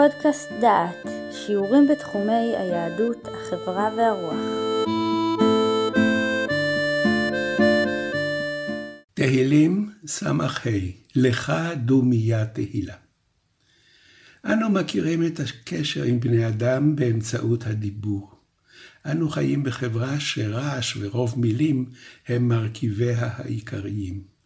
[0.00, 4.34] פודקאסט דעת, שיעורים בתחומי היהדות, החברה והרוח.
[9.14, 10.32] תהילים ס"ה,
[11.16, 12.94] לך דומיה תהילה.
[14.44, 18.30] אנו מכירים את הקשר עם בני אדם באמצעות הדיבור.
[19.06, 21.90] אנו חיים בחברה שרעש ורוב מילים
[22.28, 24.39] הם מרכיביה העיקריים.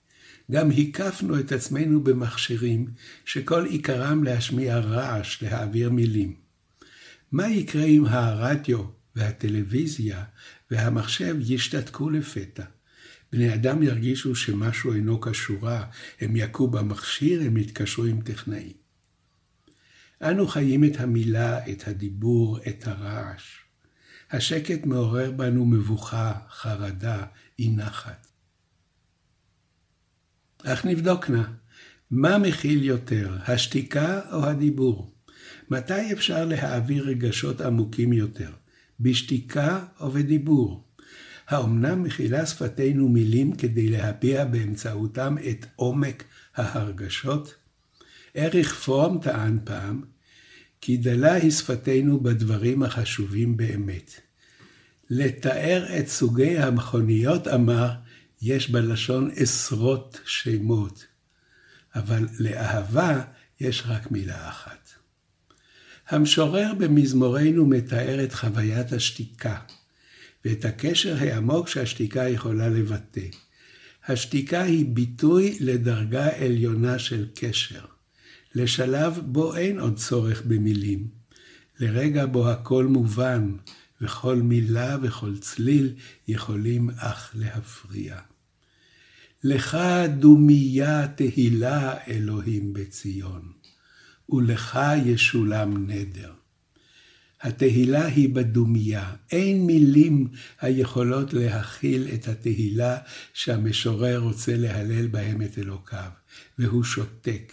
[0.50, 2.86] גם הקפנו את עצמנו במכשירים
[3.24, 6.34] שכל עיקרם להשמיע רעש, להעביר מילים.
[7.32, 8.84] מה יקרה אם הרדיו
[9.16, 10.24] והטלוויזיה
[10.70, 12.64] והמחשב ישתתקו לפתע?
[13.32, 15.84] בני אדם ירגישו שמשהו אינו כשורה,
[16.20, 18.72] הם יכו במכשיר, הם יתקשרו עם טכנאים.
[20.22, 23.58] אנו חיים את המילה, את הדיבור, את הרעש.
[24.30, 27.24] השקט מעורר בנו מבוכה, חרדה,
[27.58, 28.23] אי נחת.
[30.66, 31.42] אך נבדוק נא,
[32.10, 35.14] מה מכיל יותר, השתיקה או הדיבור?
[35.70, 38.50] מתי אפשר להעביר רגשות עמוקים יותר,
[39.00, 40.84] בשתיקה או בדיבור?
[41.48, 46.24] האומנם מכילה שפתנו מילים כדי להביע באמצעותם את עומק
[46.56, 47.54] ההרגשות?
[48.36, 50.02] אריך פרום טען פעם,
[50.80, 54.20] כי דלה היא שפתנו בדברים החשובים באמת.
[55.10, 57.90] לתאר את סוגי המכוניות, אמר,
[58.46, 61.06] יש בלשון עשרות שמות,
[61.94, 63.22] אבל לאהבה
[63.60, 64.92] יש רק מילה אחת.
[66.08, 69.58] המשורר במזמורנו מתאר את חוויית השתיקה,
[70.44, 73.26] ואת הקשר העמוק שהשתיקה יכולה לבטא.
[74.08, 77.84] השתיקה היא ביטוי לדרגה עליונה של קשר,
[78.54, 81.08] לשלב בו אין עוד צורך במילים,
[81.78, 83.56] לרגע בו הכל מובן,
[84.00, 85.94] וכל מילה וכל צליל
[86.28, 88.20] יכולים אך להפריע.
[89.44, 89.78] לך
[90.18, 93.52] דומיה תהילה אלוהים בציון,
[94.28, 96.32] ולך ישולם נדר.
[97.40, 100.28] התהילה היא בדומיה, אין מילים
[100.60, 102.98] היכולות להכיל את התהילה
[103.34, 106.10] שהמשורר רוצה להלל בהם את אלוקיו,
[106.58, 107.52] והוא שותק.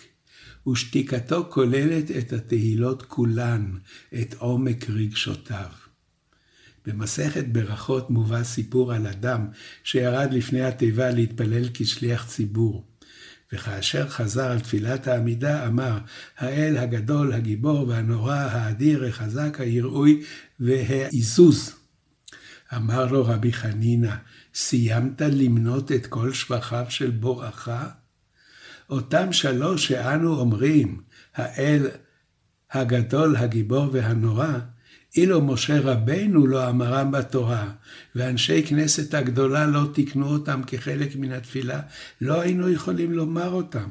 [0.68, 3.78] ושתיקתו כוללת את התהילות כולן,
[4.22, 5.91] את עומק רגשותיו.
[6.86, 9.48] במסכת ברכות מובא סיפור על אדם
[9.84, 12.86] שירד לפני התיבה להתפלל כשליח ציבור.
[13.54, 15.98] וכאשר חזר על תפילת העמידה, אמר,
[16.38, 20.24] האל הגדול, הגיבור והנורא, האדיר, החזק, היראוי
[20.60, 21.76] והעיזוז.
[22.76, 24.16] אמר לו רבי חנינא,
[24.54, 27.70] סיימת למנות את כל שבחיו של בורך?
[28.90, 31.02] אותם שלוש שאנו אומרים,
[31.36, 31.88] האל
[32.72, 34.60] הגדול, הגיבור והנורא,
[35.16, 37.72] אילו משה רבנו לא אמרם בתורה,
[38.16, 41.82] ואנשי כנסת הגדולה לא תיקנו אותם כחלק מן התפילה,
[42.22, 43.90] לא היינו יכולים לומר אותם.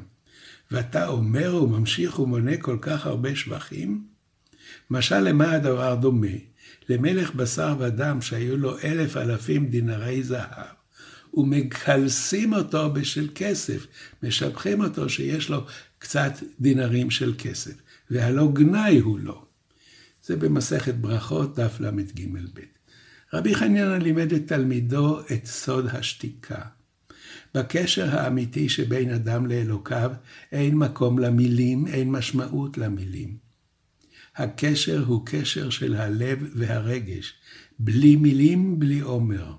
[0.71, 4.03] ואתה אומר וממשיך ומונה כל כך הרבה שבחים?
[4.89, 6.27] משל למה הדבר דומה?
[6.89, 10.73] למלך בשר ודם שהיו לו אלף אלפים דינרי זהב,
[11.33, 13.87] ומקלסים אותו בשל כסף,
[14.23, 15.65] משבחים אותו שיש לו
[15.99, 17.73] קצת דינרים של כסף,
[18.11, 19.50] והלא גנאי הוא לו.
[20.23, 22.59] זה במסכת ברכות, דף ל"ג-ב.
[23.33, 26.61] רבי חנינא לימד את תלמידו את סוד השתיקה.
[27.55, 30.11] בקשר האמיתי שבין אדם לאלוקיו
[30.51, 33.37] אין מקום למילים, אין משמעות למילים.
[34.35, 37.33] הקשר הוא קשר של הלב והרגש,
[37.79, 39.55] בלי מילים, בלי עומר.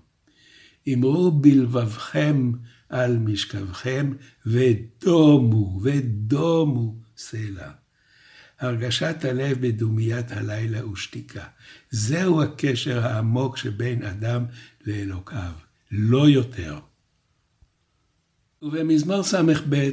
[0.93, 2.53] אמרו בלבבכם
[2.89, 4.13] על משכבכם,
[4.47, 7.82] ודומו, ודומו סלע.
[8.63, 11.45] הרגשת הלב בדומיית הלילה ושתיקה.
[11.91, 14.45] זהו הקשר העמוק שבין אדם
[14.87, 15.53] לאלוקיו,
[15.91, 16.79] לא יותר.
[18.63, 19.91] ובמזמור ס"ב,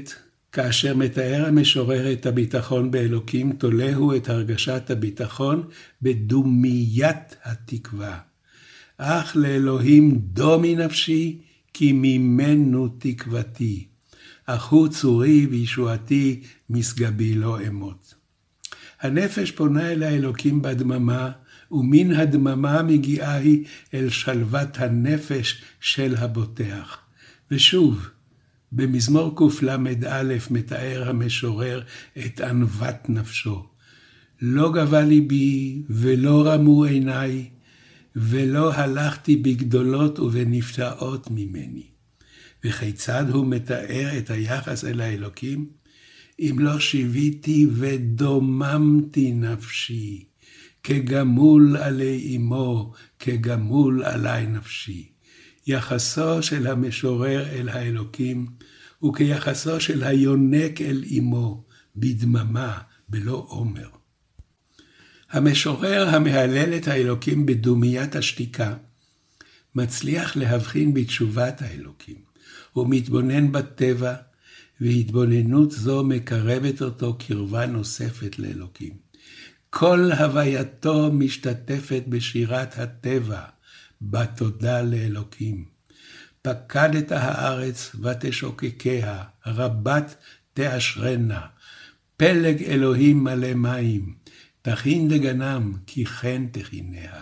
[0.51, 5.67] כאשר מתאר המשורר את הביטחון באלוקים, תולהו את הרגשת הביטחון
[6.01, 8.19] בדומיית התקווה.
[8.97, 11.41] אך לאלוהים דומי נפשי,
[11.73, 13.87] כי ממנו תקוותי.
[14.45, 18.18] אך הוא צורי וישועתי, משגבי לא אמות.
[19.01, 21.31] הנפש פונה אל האלוקים בדממה,
[21.71, 26.97] ומן הדממה מגיעה היא אל שלוות הנפש של הבוטח.
[27.51, 28.09] ושוב,
[28.71, 29.77] במזמור קל"א
[30.51, 31.81] מתאר המשורר
[32.25, 33.65] את ענוות נפשו.
[34.41, 37.49] לא גבה ליבי ולא רמו עיניי,
[38.15, 41.87] ולא הלכתי בגדולות ובנפתעות ממני.
[42.63, 45.78] וכיצד הוא מתאר את היחס אל האלוקים?
[46.39, 50.25] אם לא שיוויתי ודוממתי נפשי,
[50.83, 55.09] כגמול עלי אמו, כגמול עלי נפשי.
[55.67, 58.45] יחסו של המשורר אל האלוקים
[58.99, 61.63] הוא כיחסו של היונק אל אמו,
[61.95, 62.77] בדממה,
[63.09, 63.89] בלא עומר.
[65.31, 68.75] המשורר המהלל את האלוקים בדומיית השתיקה,
[69.75, 72.15] מצליח להבחין בתשובת האלוקים.
[72.73, 74.15] הוא מתבונן בטבע,
[74.81, 78.93] והתבוננות זו מקרבת אותו קרבה נוספת לאלוקים.
[79.69, 83.41] כל הווייתו משתתפת בשירת הטבע,
[84.01, 85.65] בתודה לאלוקים.
[86.41, 90.15] פקדת הארץ ותשוקקיה, רבת
[90.53, 91.41] תאשרנה.
[92.17, 94.15] פלג אלוהים מלא מים,
[94.61, 97.21] תכין דגנם, כי כן תכיניה.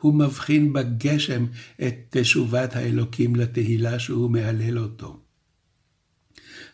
[0.00, 1.46] הוא מבחין בגשם
[1.82, 5.21] את תשובת האלוקים לתהילה שהוא מהלל אותו.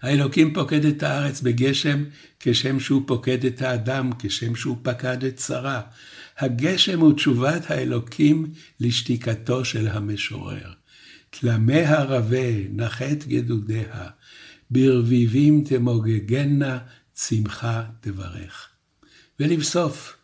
[0.03, 2.05] האלוקים פוקד את הארץ בגשם,
[2.41, 5.81] כשם שהוא פוקד את האדם, כשם שהוא פקד את שרה.
[6.39, 10.73] הגשם הוא תשובת האלוקים לשתיקתו של המשורר.
[11.31, 14.09] תלמיה רבה, נחת גדודיה,
[14.71, 16.79] ברביבים תמוגגנה,
[17.13, 18.69] צמחה תברך.
[19.41, 20.17] ולבסוף,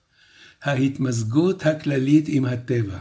[0.62, 2.99] ההתמזגות הכללית עם הטבע.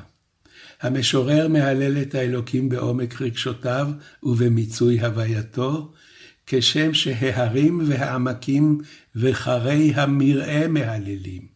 [0.81, 3.87] המשורר מהלל את האלוקים בעומק רגשותיו
[4.23, 5.93] ובמיצוי הווייתו,
[6.45, 8.81] כשם שההרים והעמקים
[9.15, 11.53] וחרי המרעה מהללים.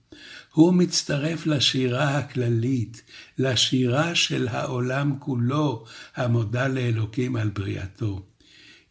[0.54, 3.01] הוא מצטרף לשירה הכללית,
[3.38, 5.86] לשירה של העולם כולו,
[6.16, 8.25] המודה לאלוקים על בריאתו.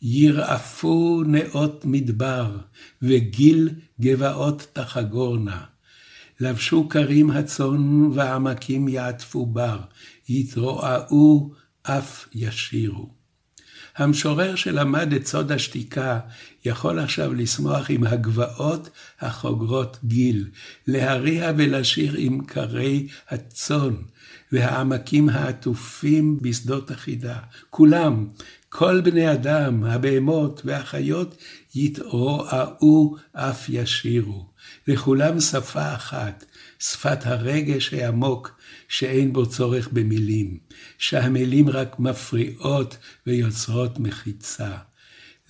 [0.02, 2.58] ירעפו נאות מדבר,
[3.02, 3.70] וגיל
[4.00, 5.64] גבעות תחגורנה.
[6.40, 9.80] לבשו כרים הצאן, ועמקים יעטפו בר,
[10.28, 13.15] יתרועעו, אף ישירו.
[13.96, 16.18] המשורר שלמד את סוד השתיקה
[16.64, 18.90] יכול עכשיו לשמוח עם הגבעות
[19.20, 20.48] החוגרות גיל,
[20.86, 23.94] להריע ולשיר עם כרי הצאן,
[24.52, 27.38] והעמקים העטופים בשדות החידה.
[27.70, 28.26] כולם,
[28.78, 31.36] כל בני אדם, הבהמות והחיות,
[31.74, 34.46] יתרועעו אף ישירו.
[34.88, 36.44] לכולם שפה אחת,
[36.78, 40.58] שפת הרגש העמוק שאין בו צורך במילים,
[40.98, 42.96] שהמילים רק מפריעות
[43.26, 44.76] ויוצרות מחיצה.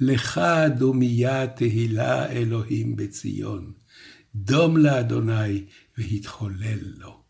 [0.00, 0.40] לך
[0.79, 3.72] דומיה תהילה אלוהים בציון,
[4.34, 5.64] דום לאדוני
[5.99, 7.20] והתחולל לו.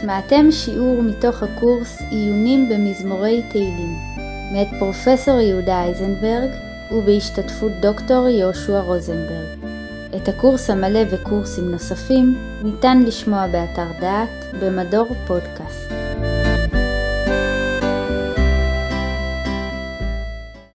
[0.00, 3.96] שמעתם שיעור מתוך הקורס עיונים במזמורי תהילים,
[4.52, 6.50] מאת פרופסור יהודה אייזנברג
[6.92, 9.58] ובהשתתפות דוקטור יהושע רוזנברג.
[10.16, 15.99] את הקורס המלא וקורסים נוספים ניתן לשמוע באתר דעת במדור פודקאסט.